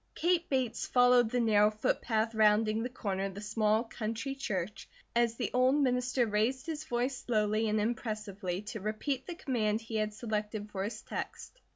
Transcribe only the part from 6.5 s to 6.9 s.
his